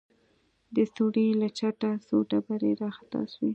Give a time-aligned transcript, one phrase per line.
[0.75, 3.49] د سوړې له چته څو ډبرې راخطا سوې.